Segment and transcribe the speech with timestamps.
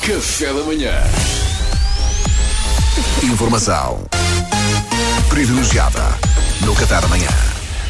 [0.00, 0.92] Café da manhã.
[3.22, 4.06] Informação
[5.28, 6.02] privilegiada
[6.64, 7.28] no Qatar amanhã.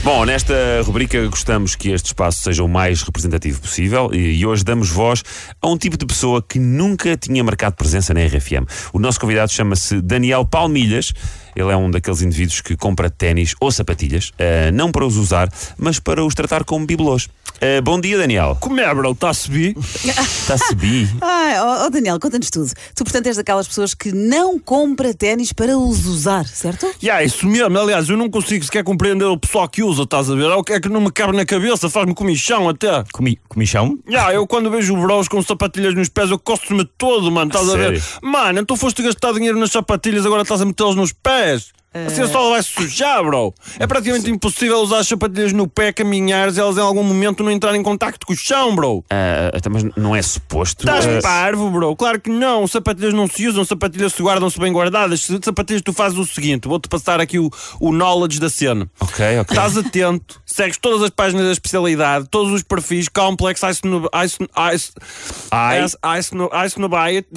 [0.03, 0.54] Bom, nesta
[0.85, 5.22] rubrica gostamos que este espaço seja o mais representativo possível e, e hoje damos voz
[5.61, 8.66] a um tipo de pessoa que nunca tinha marcado presença na RFM.
[8.93, 11.12] O nosso convidado chama-se Daniel Palmilhas.
[11.55, 15.48] Ele é um daqueles indivíduos que compra ténis ou sapatilhas, eh, não para os usar,
[15.79, 17.29] mas para os tratar como bibelôs.
[17.61, 18.57] Eh, bom dia, Daniel.
[18.61, 19.12] Como é, bro?
[19.12, 19.77] Está a subir?
[19.79, 21.07] Está-se bem?
[21.22, 22.71] Ah, oh, oh, Daniel, conta-nos tudo.
[22.94, 26.86] Tu, portanto, és daquelas pessoas que não compra ténis para os usar, certo?
[27.00, 27.79] Já, isso mesmo.
[27.79, 30.45] Aliás, eu não consigo sequer compreender o pessoal que usa, estás a ver?
[30.45, 33.05] É o que é que não me cabe na cabeça, faz-me comichão até.
[33.12, 33.98] Comi comichão?
[34.09, 37.77] Já, eu quando vejo bros com sapatilhas nos pés, eu costo-me todo, mano, estás a
[37.77, 38.00] ver?
[38.00, 38.03] Sério?
[38.23, 41.73] Mano, então foste gastar dinheiro nas sapatilhas, agora estás a metê-las nos pés.
[42.06, 43.55] Assim a sola vai sujar, bro.
[43.78, 47.50] É praticamente impossível usar as sapatilhas no pé, caminhares e elas em algum momento não
[47.50, 49.05] entrarem em contacto com o chão, bro.
[49.11, 50.84] Ah, então, mas não é suposto.
[50.84, 51.95] Estás Ah, parvo, bro?
[51.97, 52.67] Claro que não.
[52.67, 55.20] Sapatilhas não se usam, sapatilhas se guardam-se bem guardadas.
[55.23, 58.89] Se- Sapatilhas tu fazes o seguinte: vou-te passar aqui o, o knowledge da cena.
[59.01, 59.57] Ok, ok.
[59.57, 63.81] Estás atento, segues todas as páginas da especialidade, todos os perfis, Complex, Ice,
[64.25, 64.39] Ice,
[64.75, 64.92] Ice,
[65.51, 65.85] Ai.
[65.85, 66.31] Ice, Ice,
[66.67, 67.29] Ice Nobiety,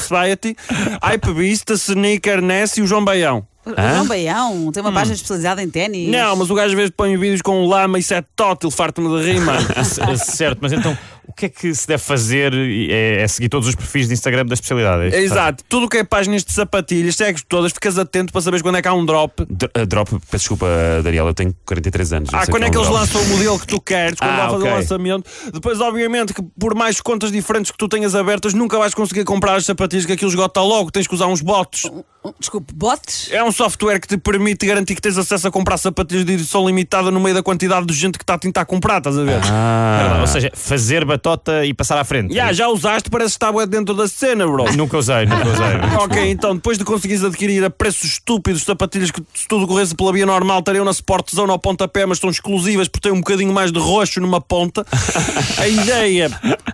[0.00, 0.56] Society,
[1.02, 3.46] Hypebeast, Sneaker, Ness e o João Baião.
[3.72, 6.08] O João Baião tem uma página especializada em ténis.
[6.10, 8.70] Não, mas o gajo às vezes põe vídeos com o lama e isso é tótil,
[8.70, 9.60] farto-me de rir, mano.
[9.84, 10.96] C- certo, mas então
[11.38, 12.52] que é que se deve fazer?
[12.54, 15.14] É, é seguir todos os perfis de Instagram da especialidade?
[15.14, 15.20] é?
[15.20, 18.76] Exato, tudo o que é páginas de sapatilhas, segues todas, ficas atento para saberes quando
[18.76, 19.44] é que há um drop.
[19.48, 20.66] dr- ah, drop, peço desculpa,
[21.02, 22.30] Daniel, eu tenho 43 anos.
[22.32, 23.00] Ah, quando é que um eles drop.
[23.00, 24.70] lançam o modelo que tu queres, quando Ah, vai fazer ok.
[24.72, 25.30] o lançamento.
[25.52, 29.54] Depois, obviamente, que por mais contas diferentes que tu tenhas abertas, nunca vais conseguir comprar
[29.56, 30.90] as sapatilhas que aquilo esgota logo.
[30.90, 31.84] Tens que usar uns bots.
[32.22, 33.28] Oh, Desculpe, bots?
[33.30, 36.66] É um software que te permite garantir que tens acesso a comprar sapatilhas de edição
[36.66, 39.40] limitada no meio da quantidade de gente que está a tentar comprar, estás a ver?
[39.44, 42.34] Ah, Ou seja, fazer batota e passar à frente.
[42.34, 44.64] Já, já usaste, parece que bué dentro da cena, bro.
[44.76, 45.68] Nunca usei, nunca usei.
[45.98, 50.12] Ok, então depois de conseguires adquirir a preços estúpidos sapatilhas que se tudo corresse pela
[50.12, 53.52] via normal estariam na Sport Zone ao pontapé, mas são exclusivas porque têm um bocadinho
[53.52, 54.86] mais de roxo numa ponta,
[55.58, 56.30] a ideia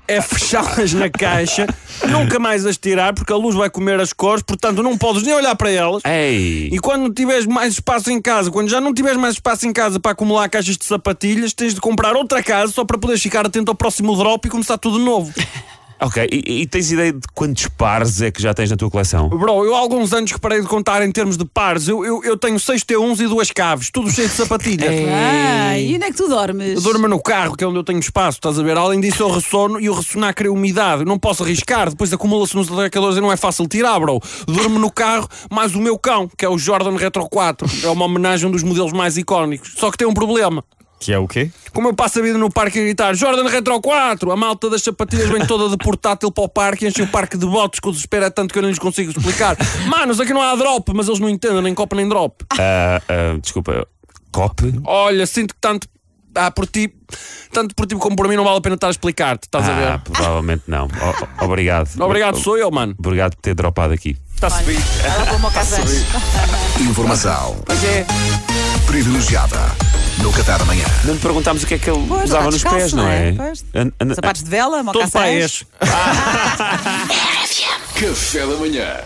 [0.07, 1.67] é fechá-las na caixa,
[2.09, 5.35] nunca mais as tirar porque a luz vai comer as cores, portanto não podes nem
[5.35, 6.03] olhar para elas.
[6.05, 6.69] Ei!
[6.73, 9.99] E quando tiveres mais espaço em casa, quando já não tiveres mais espaço em casa
[9.99, 13.71] para acumular caixas de sapatilhas, tens de comprar outra casa só para poderes ficar atento
[13.71, 15.33] ao próximo drop e começar tudo de novo.
[16.01, 19.29] Ok, e, e tens ideia de quantos pares é que já tens na tua coleção?
[19.29, 21.89] Bro, eu há alguns anos que parei de contar em termos de pares.
[21.89, 24.93] Eu, eu, eu tenho 6 T1s e duas caves, tudo cheio de sapatilhas.
[25.65, 26.75] Ah, e onde é que tu dormes?
[26.75, 28.77] Eu durmo no carro, que é onde eu tenho espaço, estás a ver?
[28.77, 31.03] Além disso, eu ressono e o ressonar cria umidade.
[31.03, 34.21] Eu não posso arriscar, depois acumula-se nos atacadores e não é fácil tirar, bro.
[34.47, 37.69] Durmo no carro, mais o meu cão, que é o Jordan Retro 4.
[37.83, 39.73] É uma homenagem a um dos modelos mais icónicos.
[39.77, 40.63] Só que tem um problema.
[41.01, 41.51] Que é o quê?
[41.73, 44.81] Como eu passo a vida no parque a gritar Jordan Retro 4, a malta das
[44.83, 47.89] sapatilhas vem toda de portátil para o parque e enche o parque de botes que
[47.89, 49.57] o desespero é tanto que eu nem lhes consigo explicar.
[49.87, 52.45] Manos, aqui não há drop, mas eles não entendem, nem copo nem drop.
[52.59, 53.87] Ah, ah, desculpa,
[54.33, 54.63] cop?
[54.85, 55.87] Olha, sinto que tanto
[56.37, 56.93] ah, por ti,
[57.53, 59.73] tanto por ti como por mim não vale a pena estar a explicar-te, estás a
[59.73, 60.01] Ah, ver?
[60.11, 60.87] provavelmente não.
[60.87, 61.89] O- o- obrigado.
[62.01, 62.95] Obrigado, sou eu, mano.
[62.99, 64.17] Obrigado por ter dropado aqui.
[64.41, 65.83] Ela como café.
[66.81, 68.05] Informação Pois é.
[68.87, 69.59] privilegiada
[70.19, 70.85] no Qatar amanhã.
[71.05, 73.29] Não te perguntámos o que é que ele Pois, usava nos pés, não não é?
[73.29, 73.33] é?
[73.33, 73.65] Pois.
[74.15, 75.45] Sapatos de vela, Todo para mocassins.
[75.45, 75.67] este.
[78.01, 78.97] Café da manhã.